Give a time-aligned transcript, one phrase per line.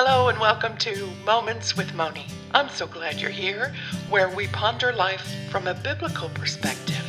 [0.00, 2.24] Hello and welcome to Moments with Moni.
[2.54, 3.74] I'm so glad you're here,
[4.08, 7.04] where we ponder life from a biblical perspective,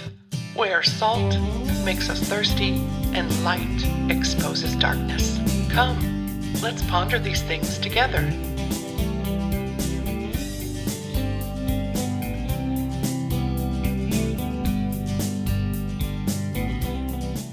[0.55, 1.37] where salt
[1.85, 2.83] makes us thirsty
[3.13, 5.37] and light exposes darkness.
[5.69, 8.21] Come, let's ponder these things together.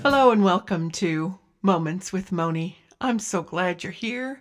[0.03, 2.79] Hello and welcome to Moments with Moni.
[3.03, 4.41] I'm so glad you're here.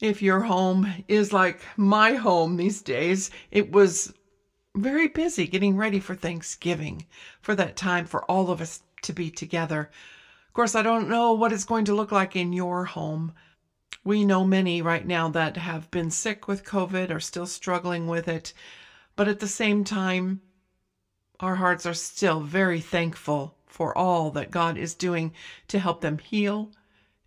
[0.00, 4.12] If your home is like my home these days, it was
[4.76, 7.06] very busy getting ready for Thanksgiving,
[7.40, 9.90] for that time for all of us to be together.
[10.46, 13.32] Of course, I don't know what it's going to look like in your home.
[14.04, 18.28] We know many right now that have been sick with COVID or still struggling with
[18.28, 18.52] it,
[19.16, 20.40] but at the same time,
[21.40, 25.32] our hearts are still very thankful for all that God is doing
[25.68, 26.70] to help them heal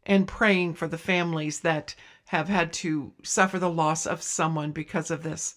[0.06, 1.95] and praying for the families that
[2.31, 5.55] have had to suffer the loss of someone because of this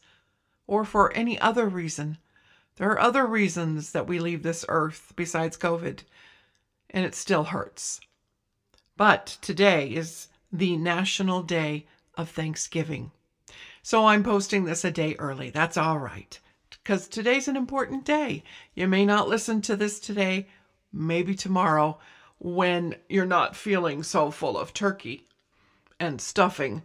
[0.67, 2.19] or for any other reason.
[2.75, 6.01] There are other reasons that we leave this earth besides COVID,
[6.91, 8.01] and it still hurts.
[8.97, 13.13] But today is the National Day of Thanksgiving.
[13.85, 15.51] So I'm posting this a day early.
[15.51, 16.41] That's all right
[16.83, 18.43] because today's an important day.
[18.75, 20.49] You may not listen to this today,
[20.93, 22.01] maybe tomorrow
[22.41, 25.29] when you're not feeling so full of turkey
[25.99, 26.83] and stuffing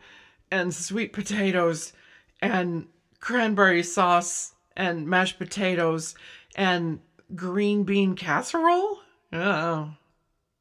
[0.51, 1.93] and sweet potatoes
[2.41, 2.87] and
[3.19, 6.15] cranberry sauce and mashed potatoes
[6.55, 6.99] and
[7.35, 8.99] green bean casserole.
[9.33, 9.91] Oh.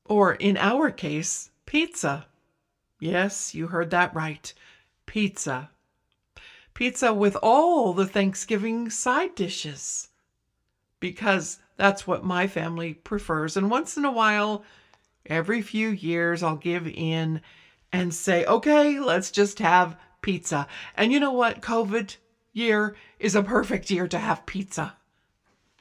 [0.04, 2.26] Or in our case, pizza.
[3.00, 4.52] Yes, you heard that right.
[5.06, 5.70] Pizza
[6.78, 10.10] pizza with all the Thanksgiving side dishes
[11.00, 13.56] because that's what my family prefers.
[13.56, 14.62] And once in a while,
[15.26, 17.40] every few years, I'll give in
[17.92, 20.66] and say, okay, let's just have pizza.
[20.96, 21.62] And you know what?
[21.62, 22.16] COVID
[22.52, 24.96] year is a perfect year to have pizza.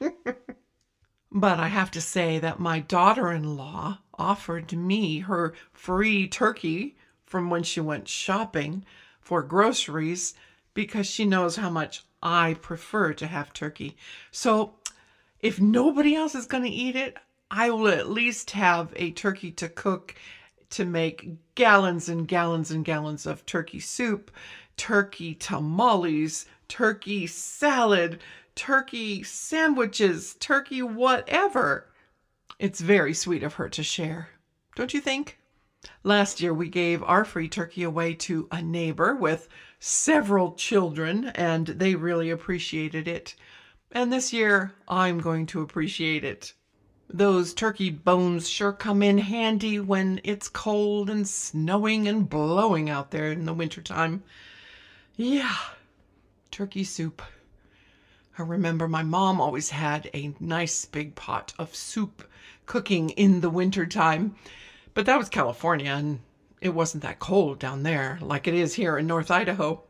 [1.32, 6.96] but I have to say that my daughter in law offered me her free turkey
[7.24, 8.84] from when she went shopping
[9.20, 10.34] for groceries
[10.74, 13.96] because she knows how much I prefer to have turkey.
[14.30, 14.74] So
[15.40, 17.16] if nobody else is going to eat it,
[17.50, 20.14] I will at least have a turkey to cook
[20.70, 24.30] to make gallons and gallons and gallons of turkey soup,
[24.76, 28.20] turkey tamales, turkey salad,
[28.54, 31.86] turkey sandwiches, turkey whatever.
[32.58, 34.30] It's very sweet of her to share,
[34.74, 35.38] don't you think?
[36.02, 41.68] Last year, we gave our free turkey away to a neighbor with several children, and
[41.68, 43.36] they really appreciated it.
[43.92, 46.52] And this year, I'm going to appreciate it.
[47.10, 53.12] Those turkey bones sure come in handy when it's cold and snowing and blowing out
[53.12, 54.22] there in the wintertime.
[55.16, 55.56] Yeah,
[56.50, 57.22] turkey soup.
[58.38, 62.28] I remember my mom always had a nice big pot of soup
[62.66, 64.36] cooking in the wintertime,
[64.92, 66.20] but that was California and
[66.60, 69.82] it wasn't that cold down there like it is here in North Idaho.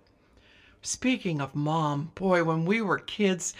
[0.82, 3.54] Speaking of mom, boy, when we were kids,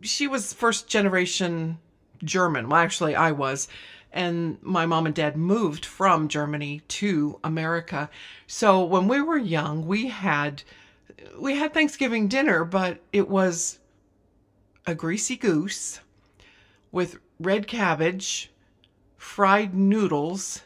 [0.00, 1.78] she was first generation
[2.22, 2.68] German.
[2.68, 3.68] Well, actually, I was.
[4.12, 8.08] And my mom and dad moved from Germany to America.
[8.46, 10.62] So when we were young, we had
[11.38, 13.78] we had Thanksgiving dinner, but it was
[14.86, 16.00] a greasy goose
[16.90, 18.50] with red cabbage,
[19.16, 20.62] fried noodles,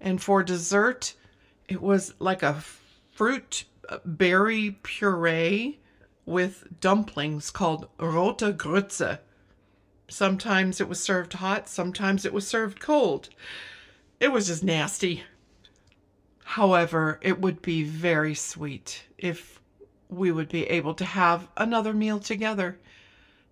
[0.00, 1.14] and for dessert,
[1.68, 2.62] it was like a
[3.12, 5.80] fruit uh, berry puree
[6.24, 9.18] with dumplings called rote Grütze.
[10.12, 13.30] Sometimes it was served hot, sometimes it was served cold.
[14.20, 15.24] It was just nasty.
[16.44, 19.58] However, it would be very sweet if
[20.10, 22.78] we would be able to have another meal together.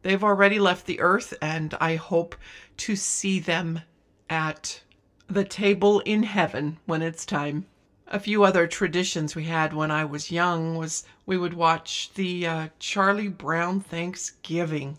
[0.02, 2.36] They've already left the earth, and I hope
[2.76, 3.80] to see them
[4.28, 4.82] at
[5.28, 7.64] the table in heaven when it's time.
[8.06, 12.46] A few other traditions we had when I was young was we would watch the
[12.46, 14.98] uh, Charlie Brown Thanksgiving.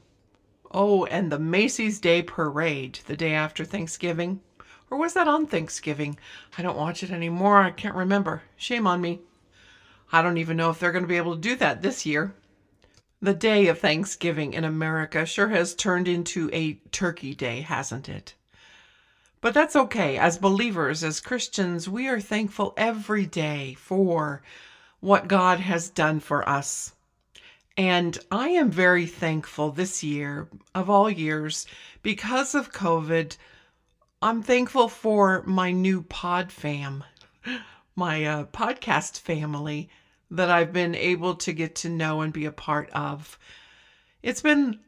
[0.74, 4.40] Oh, and the Macy's Day Parade the day after Thanksgiving.
[4.90, 6.18] Or was that on Thanksgiving?
[6.58, 7.62] I don't watch it anymore.
[7.62, 8.44] I can't remember.
[8.56, 9.20] Shame on me.
[10.14, 12.34] I don't even know if they're going to be able to do that this year.
[13.22, 18.34] The day of Thanksgiving in America sure has turned into a turkey day, hasn't it?
[19.42, 20.18] But that's okay.
[20.18, 24.42] As believers, as Christians, we are thankful every day for
[25.00, 26.94] what God has done for us.
[27.78, 31.66] And I am very thankful this year, of all years,
[32.04, 33.38] because of COVID.
[34.22, 37.04] I'm thankful for my new pod fam.
[37.96, 39.90] my uh, podcast family
[40.30, 43.38] that I've been able to get to know and be a part of.
[44.24, 44.80] It's been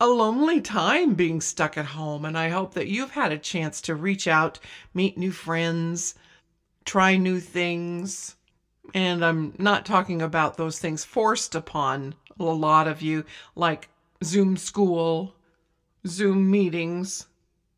[0.00, 3.80] a lonely time being stuck at home, and I hope that you've had a chance
[3.82, 4.58] to reach out,
[4.92, 6.14] meet new friends,
[6.84, 8.36] try new things.
[8.94, 13.24] And I'm not talking about those things forced upon a lot of you,
[13.54, 13.88] like
[14.22, 15.34] Zoom school,
[16.06, 17.26] Zoom meetings,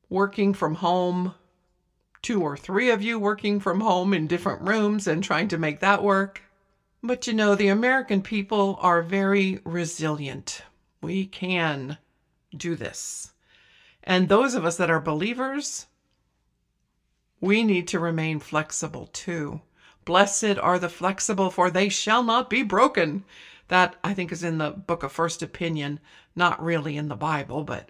[0.09, 1.35] working from home,
[2.23, 5.81] two or three of you working from home in different rooms and trying to make
[5.81, 6.43] that work.
[7.03, 10.63] But you know, the American people are very resilient.
[11.03, 11.99] We can
[12.57, 13.33] do this.
[14.03, 15.87] And those of us that are believers,
[17.41, 19.61] we need to remain flexible too.
[20.07, 23.25] Blessed are the flexible, for they shall not be broken.
[23.69, 26.01] That I think is in the book of First Opinion,
[26.37, 27.89] not really in the Bible, but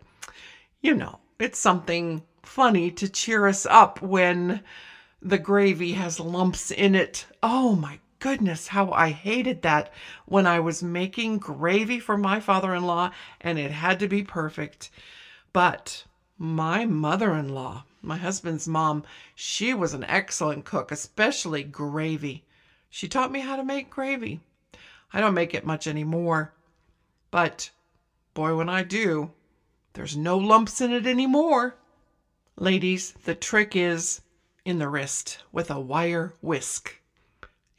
[0.80, 4.62] you know, it's something funny to cheer us up when
[5.20, 7.26] the gravy has lumps in it.
[7.42, 9.92] Oh my goodness, how I hated that
[10.26, 13.10] when I was making gravy for my father in law
[13.40, 14.90] and it had to be perfect.
[15.52, 16.04] But
[16.38, 19.04] my mother in law, my husband's mom,
[19.34, 22.44] she was an excellent cook, especially gravy.
[22.90, 24.40] She taught me how to make gravy.
[25.14, 26.52] I don't make it much anymore.
[27.31, 27.70] But
[28.34, 29.31] boy, when I do,
[29.93, 31.76] there's no lumps in it anymore.
[32.56, 34.22] Ladies, the trick is
[34.64, 37.00] in the wrist with a wire whisk.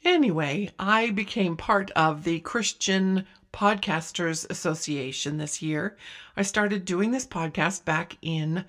[0.02, 5.96] Anyway, I became part of the Christian Podcasters Association this year.
[6.38, 8.64] I started doing this podcast back in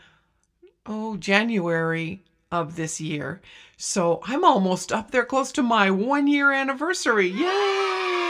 [0.86, 3.42] oh, January of this year.
[3.78, 7.28] So I'm almost up there close to my 1 year anniversary.
[7.28, 8.27] Yay!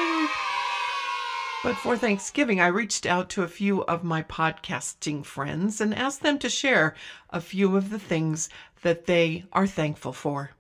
[1.68, 6.22] But for Thanksgiving, I reached out to a few of my podcasting friends and asked
[6.22, 6.96] them to share
[7.30, 8.48] a few of the things
[8.84, 10.52] that they are thankful for.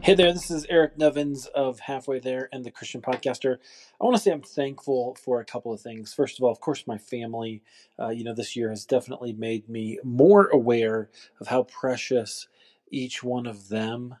[0.00, 3.58] Hey there, this is Eric Nevins of Halfway There and the Christian Podcaster.
[4.00, 6.14] I want to say I'm thankful for a couple of things.
[6.14, 7.62] First of all, of course, my family.
[8.00, 12.48] Uh, you know, this year has definitely made me more aware of how precious
[12.90, 14.16] each one of them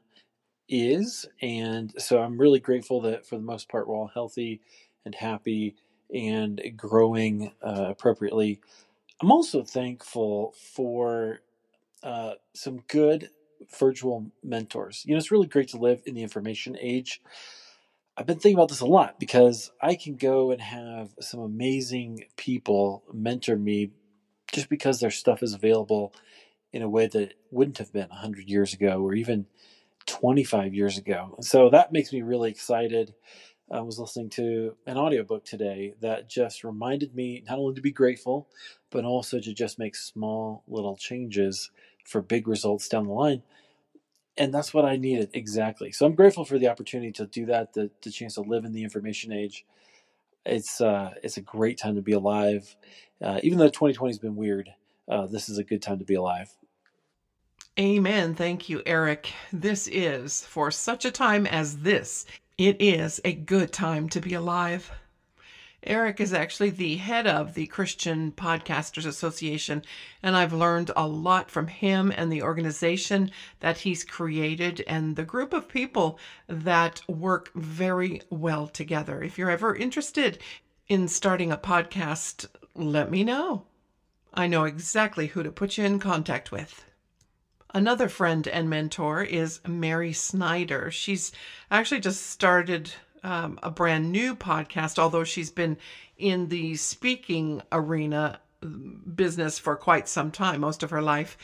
[0.68, 1.26] is.
[1.40, 4.60] And so I'm really grateful that for the most part, we're all healthy
[5.04, 5.76] and happy
[6.14, 8.60] and growing uh, appropriately.
[9.20, 11.40] I'm also thankful for
[12.02, 13.30] uh, some good
[13.78, 15.04] virtual mentors.
[15.06, 17.22] You know, it's really great to live in the information age.
[18.16, 22.26] I've been thinking about this a lot because I can go and have some amazing
[22.36, 23.90] people mentor me
[24.52, 26.12] just because their stuff is available
[26.72, 29.46] in a way that wouldn't have been 100 years ago or even
[30.06, 31.36] 25 years ago.
[31.40, 33.14] So that makes me really excited.
[33.72, 37.92] I was listening to an audiobook today that just reminded me not only to be
[37.92, 38.48] grateful,
[38.90, 41.70] but also to just make small little changes
[42.04, 43.40] for big results down the line
[44.38, 45.92] and that's what I needed exactly.
[45.92, 48.74] So I'm grateful for the opportunity to do that, the, the chance to live in
[48.74, 49.66] the information age.
[50.46, 52.76] It's uh, it's a great time to be alive.
[53.22, 54.70] Uh, even though 2020 has been weird,
[55.08, 56.54] uh, this is a good time to be alive.
[57.80, 58.34] Amen.
[58.34, 59.32] Thank you, Eric.
[59.50, 62.26] This is for such a time as this.
[62.58, 64.90] It is a good time to be alive.
[65.82, 69.82] Eric is actually the head of the Christian Podcasters Association,
[70.22, 73.30] and I've learned a lot from him and the organization
[73.60, 79.22] that he's created and the group of people that work very well together.
[79.22, 80.38] If you're ever interested
[80.88, 83.64] in starting a podcast, let me know.
[84.34, 86.84] I know exactly who to put you in contact with.
[87.74, 90.90] Another friend and mentor is Mary Snyder.
[90.90, 91.32] She's
[91.70, 95.78] actually just started um, a brand new podcast, although she's been
[96.18, 98.40] in the speaking arena
[99.14, 101.38] business for quite some time, most of her life.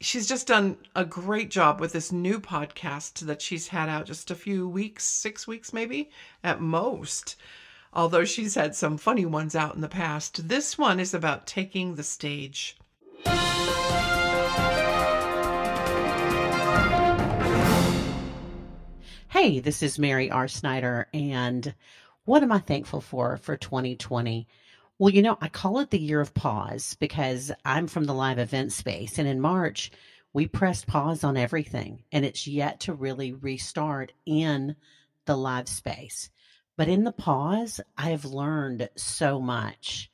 [0.00, 4.30] She's just done a great job with this new podcast that she's had out just
[4.30, 6.10] a few weeks, six weeks maybe
[6.44, 7.34] at most.
[7.92, 10.48] Although she's had some funny ones out in the past.
[10.48, 12.78] This one is about taking the stage.
[19.30, 20.48] Hey, this is Mary R.
[20.48, 21.74] Snyder, and
[22.24, 24.48] what am I thankful for for 2020?
[24.98, 28.38] Well, you know, I call it the year of pause because I'm from the live
[28.38, 29.90] event space, and in March,
[30.32, 34.76] we pressed pause on everything, and it's yet to really restart in
[35.26, 36.30] the live space.
[36.78, 40.10] But in the pause, I have learned so much.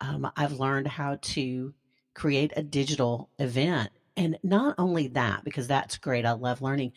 [0.00, 1.72] Um, I've learned how to
[2.14, 3.90] create a digital event.
[4.16, 6.92] And not only that, because that's great, I love learning,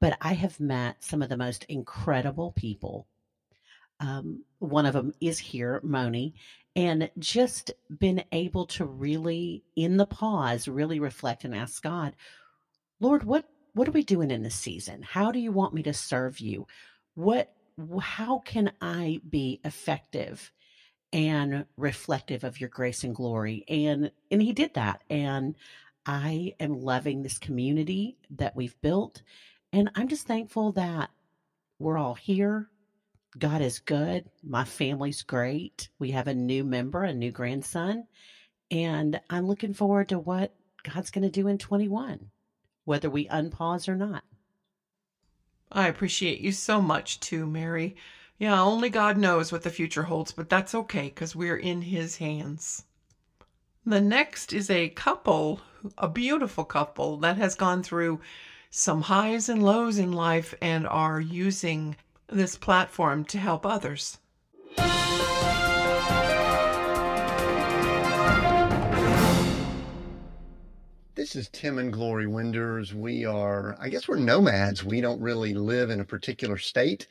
[0.00, 3.06] but I have met some of the most incredible people.
[4.00, 6.34] Um, one of them is here, Moni,
[6.74, 12.16] and just been able to really, in the pause, really reflect and ask God,
[13.00, 15.02] Lord, what what are we doing in this season?
[15.02, 16.66] How do you want me to serve you?
[17.14, 17.52] What
[18.00, 20.50] how can I be effective
[21.12, 23.64] and reflective of your grace and glory?
[23.68, 25.02] And and he did that.
[25.10, 25.56] And
[26.06, 29.22] I am loving this community that we've built.
[29.72, 31.10] And I'm just thankful that
[31.78, 32.68] we're all here.
[33.38, 34.28] God is good.
[34.42, 35.88] My family's great.
[35.98, 38.06] We have a new member, a new grandson.
[38.70, 42.30] And I'm looking forward to what God's going to do in 21,
[42.84, 44.24] whether we unpause or not.
[45.70, 47.96] I appreciate you so much too, Mary.
[48.38, 52.16] Yeah, only God knows what the future holds, but that's okay because we're in His
[52.16, 52.84] hands.
[53.86, 55.60] The next is a couple,
[55.96, 58.20] a beautiful couple that has gone through
[58.70, 61.96] some highs and lows in life and are using
[62.28, 64.18] this platform to help others.
[71.16, 72.94] This is Tim and Glory Winders.
[72.94, 74.84] We are, I guess we're nomads.
[74.84, 77.08] We don't really live in a particular state.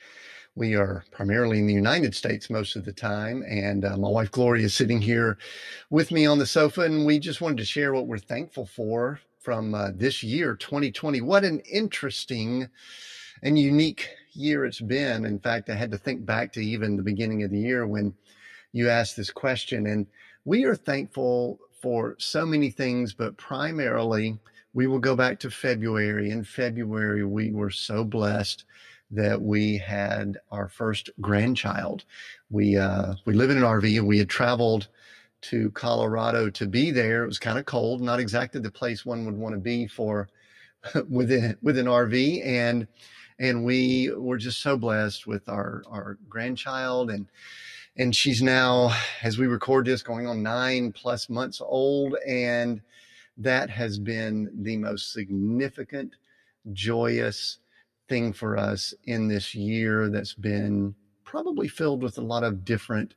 [0.56, 3.44] We are primarily in the United States most of the time.
[3.48, 5.38] And uh, my wife Gloria is sitting here
[5.90, 6.82] with me on the sofa.
[6.82, 11.22] And we just wanted to share what we're thankful for from uh, this year, 2020.
[11.22, 12.68] What an interesting
[13.42, 15.26] and unique year it's been.
[15.26, 18.14] In fact, I had to think back to even the beginning of the year when
[18.72, 19.88] you asked this question.
[19.88, 20.06] And
[20.46, 24.38] we are thankful for so many things, but primarily
[24.74, 26.30] we will go back to February.
[26.32, 28.66] In February, we were so blessed
[29.12, 32.04] that we had our first grandchild.
[32.52, 34.88] We uh, we live in an RV and we had traveled
[35.42, 37.24] to Colorado to be there.
[37.24, 40.30] It was kind of cold, not exactly the place one would want to be for
[41.10, 42.88] within with an RV and
[43.40, 47.28] and we were just so blessed with our our grandchild and
[48.00, 52.16] and she's now, as we record this, going on nine plus months old.
[52.26, 52.82] And
[53.38, 56.16] that has been the most significant,
[56.72, 57.58] joyous
[58.08, 63.16] thing for us in this year that's been probably filled with a lot of different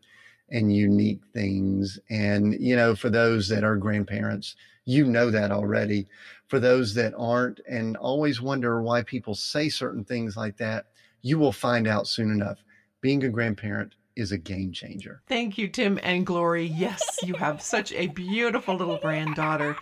[0.50, 1.98] and unique things.
[2.10, 6.06] And, you know, for those that are grandparents, you know that already.
[6.48, 10.86] For those that aren't and always wonder why people say certain things like that,
[11.22, 12.62] you will find out soon enough.
[13.00, 15.22] Being a grandparent is a game changer.
[15.26, 16.66] Thank you, Tim and Glory.
[16.66, 19.76] Yes, you have such a beautiful little granddaughter,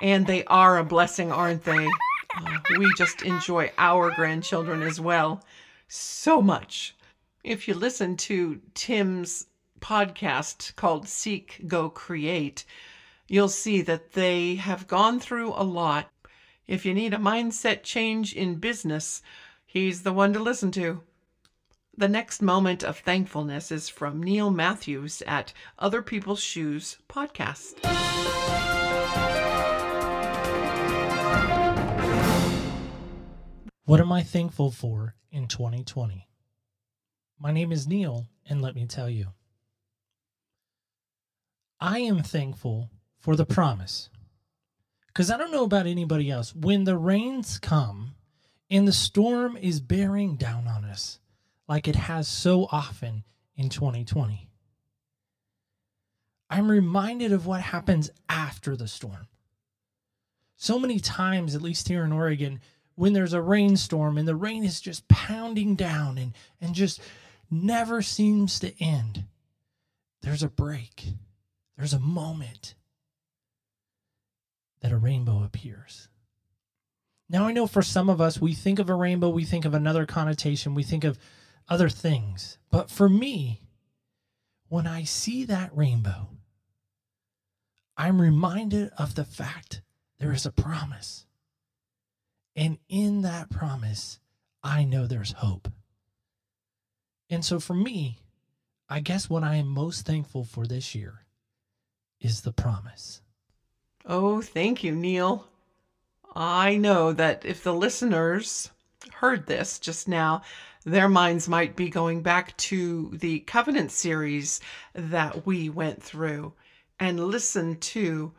[0.00, 1.88] and they are a blessing, aren't they?
[2.36, 5.42] Uh, we just enjoy our grandchildren as well
[5.88, 6.94] so much.
[7.44, 9.46] If you listen to Tim's
[9.82, 12.64] podcast called Seek, Go, Create,
[13.28, 16.08] you'll see that they have gone through a lot.
[16.66, 19.20] If you need a mindset change in business,
[19.66, 21.02] he's the one to listen to.
[21.94, 27.74] The next moment of thankfulness is from Neil Matthews at Other People's Shoes podcast.
[33.84, 36.28] What am I thankful for in 2020?
[37.38, 39.32] My name is Neil, and let me tell you.
[41.82, 44.08] I am thankful for the promise.
[45.08, 46.54] Because I don't know about anybody else.
[46.54, 48.14] When the rains come
[48.70, 51.18] and the storm is bearing down on us,
[51.68, 53.24] like it has so often
[53.56, 54.48] in 2020.
[56.48, 59.26] I'm reminded of what happens after the storm.
[60.56, 62.60] So many times, at least here in Oregon,
[62.94, 67.00] when there's a rainstorm and the rain is just pounding down and, and just
[67.50, 69.24] never seems to end,
[70.20, 71.14] there's a break,
[71.76, 72.74] there's a moment
[74.80, 76.08] that a rainbow appears.
[77.28, 79.72] Now, I know for some of us, we think of a rainbow, we think of
[79.72, 81.18] another connotation, we think of
[81.68, 82.58] other things.
[82.70, 83.62] But for me,
[84.68, 86.28] when I see that rainbow,
[87.96, 89.82] I'm reminded of the fact
[90.18, 91.26] there is a promise.
[92.54, 94.18] And in that promise,
[94.62, 95.68] I know there's hope.
[97.30, 98.18] And so for me,
[98.88, 101.21] I guess what I am most thankful for this year
[102.22, 103.20] is the promise.
[104.06, 105.46] Oh, thank you, Neil.
[106.34, 108.70] I know that if the listeners
[109.14, 110.42] heard this just now,
[110.84, 114.60] their minds might be going back to the covenant series
[114.94, 116.54] that we went through
[116.98, 118.32] and listen to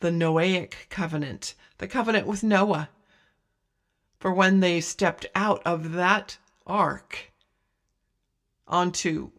[0.00, 2.88] the Noahic covenant, the covenant with Noah.
[4.18, 7.32] For when they stepped out of that ark
[8.68, 9.32] onto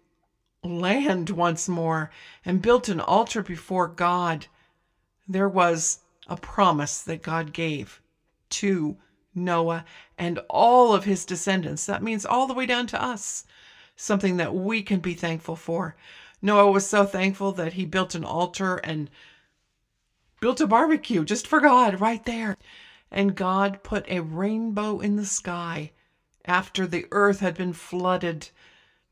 [0.64, 2.12] land once more
[2.46, 4.48] and built an altar before God,
[5.28, 8.02] there was a promise that God gave
[8.50, 8.98] to
[9.36, 9.86] Noah,
[10.18, 11.86] and all of his descendants.
[11.86, 13.46] That means all the way down to us,
[13.96, 15.96] something that we can be thankful for.
[16.42, 19.10] Noah was so thankful that he built an altar and
[20.40, 22.58] built a barbecue just for God right there.
[23.10, 25.92] And God put a rainbow in the sky
[26.46, 28.50] after the earth had been flooded.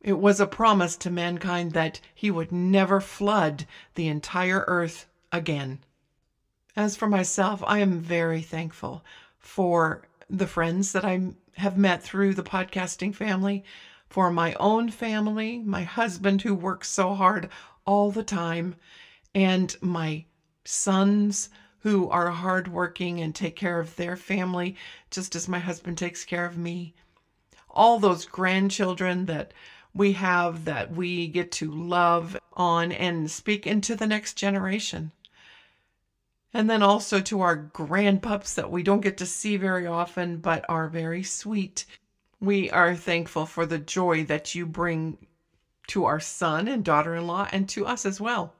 [0.03, 5.79] It was a promise to mankind that he would never flood the entire earth again.
[6.75, 9.05] As for myself, I am very thankful
[9.37, 13.63] for the friends that I have met through the podcasting family,
[14.09, 17.49] for my own family, my husband who works so hard
[17.85, 18.75] all the time,
[19.35, 20.25] and my
[20.65, 24.75] sons who are hardworking and take care of their family
[25.11, 26.93] just as my husband takes care of me.
[27.69, 29.53] All those grandchildren that
[29.93, 35.11] we have that we get to love on and speak into the next generation.
[36.53, 40.65] And then also to our grandpups that we don't get to see very often but
[40.67, 41.85] are very sweet.
[42.39, 45.17] We are thankful for the joy that you bring
[45.87, 48.53] to our son and daughter in law and to us as well.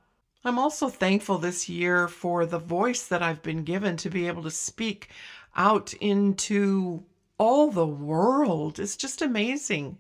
[0.44, 4.44] I'm also thankful this year for the voice that I've been given to be able
[4.44, 5.10] to speak
[5.56, 7.04] out into
[7.38, 8.80] all the world.
[8.80, 9.98] It's just amazing.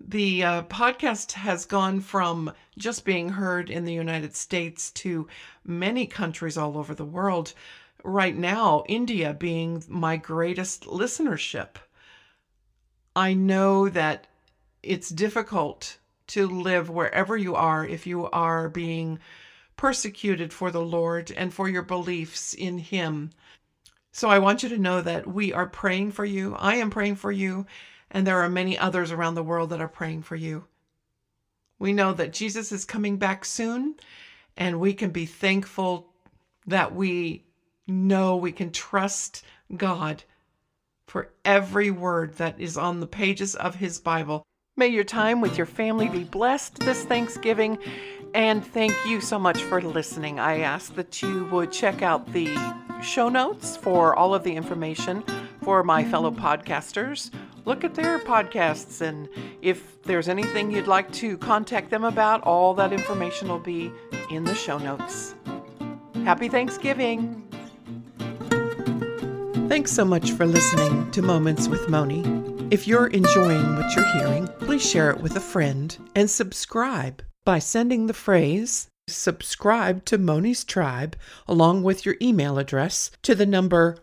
[0.00, 5.28] The uh, podcast has gone from just being heard in the United States to
[5.64, 7.54] many countries all over the world.
[8.02, 11.76] Right now, India being my greatest listenership.
[13.14, 14.26] I know that
[14.82, 19.20] it's difficult to live wherever you are if you are being
[19.76, 23.30] persecuted for the Lord and for your beliefs in Him.
[24.10, 26.54] So I want you to know that we are praying for you.
[26.56, 27.66] I am praying for you,
[28.14, 30.64] and there are many others around the world that are praying for you.
[31.80, 33.96] We know that Jesus is coming back soon,
[34.56, 36.06] and we can be thankful
[36.66, 37.44] that we
[37.88, 39.44] know we can trust
[39.76, 40.22] God
[41.08, 44.44] for every word that is on the pages of His Bible.
[44.76, 47.78] May your time with your family be blessed this Thanksgiving,
[48.32, 50.38] and thank you so much for listening.
[50.38, 52.56] I ask that you would check out the
[53.02, 55.24] show notes for all of the information
[55.62, 57.30] for my fellow podcasters.
[57.66, 59.28] Look at their podcasts, and
[59.62, 63.90] if there's anything you'd like to contact them about, all that information will be
[64.30, 65.34] in the show notes.
[66.24, 67.40] Happy Thanksgiving!
[69.68, 72.22] Thanks so much for listening to Moments with Moni.
[72.70, 77.60] If you're enjoying what you're hearing, please share it with a friend and subscribe by
[77.60, 83.98] sending the phrase subscribe to Moni's Tribe along with your email address to the number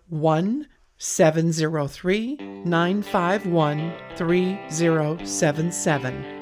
[1.02, 6.41] 1703 951 3077.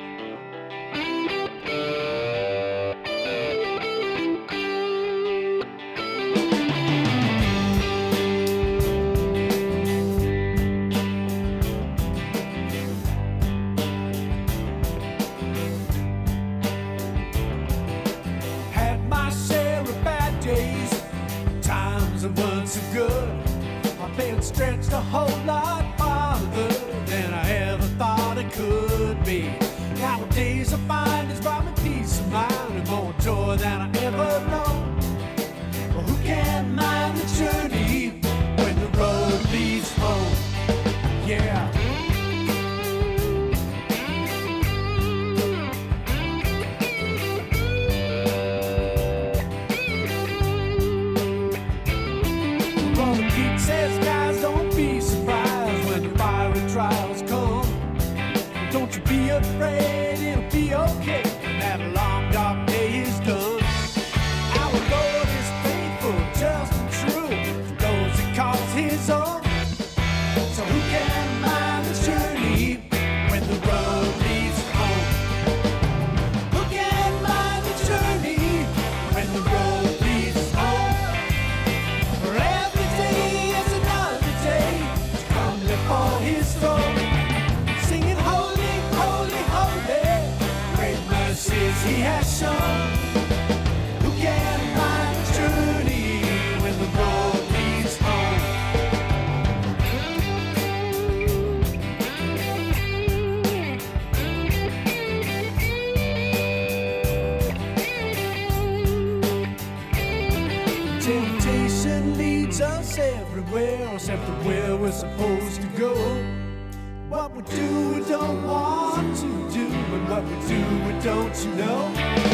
[117.80, 122.29] Do, we don't want to do, and what we do, we don't you know.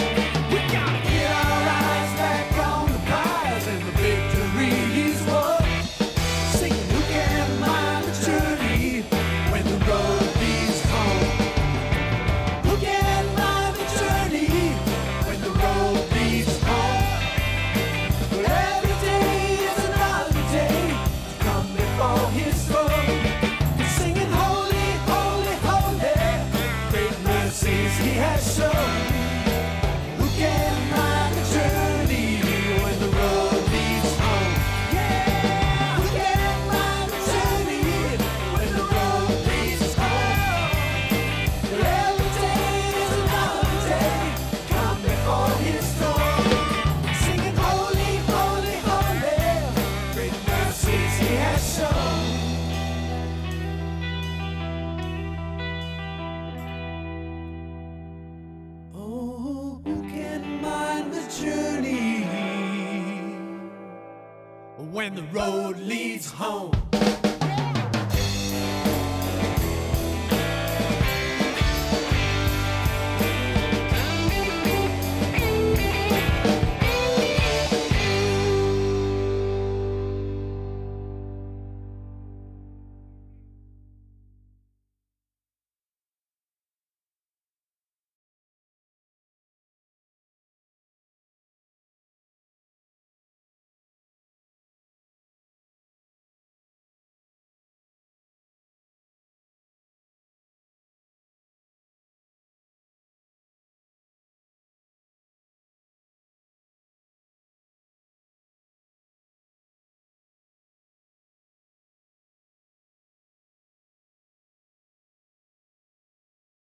[66.46, 66.75] Home.